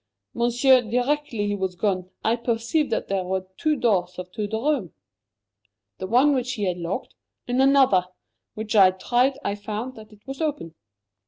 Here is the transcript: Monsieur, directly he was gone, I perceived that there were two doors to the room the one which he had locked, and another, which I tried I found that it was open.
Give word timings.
Monsieur, 0.33 0.81
directly 0.81 1.45
he 1.45 1.53
was 1.53 1.75
gone, 1.75 2.09
I 2.25 2.35
perceived 2.35 2.89
that 2.89 3.07
there 3.07 3.23
were 3.23 3.45
two 3.57 3.75
doors 3.75 4.13
to 4.13 4.47
the 4.47 4.59
room 4.59 4.93
the 5.99 6.07
one 6.07 6.33
which 6.33 6.53
he 6.53 6.63
had 6.63 6.77
locked, 6.79 7.13
and 7.47 7.61
another, 7.61 8.07
which 8.55 8.75
I 8.75 8.89
tried 8.89 9.37
I 9.45 9.53
found 9.53 9.93
that 9.97 10.11
it 10.11 10.25
was 10.25 10.41
open. 10.41 10.73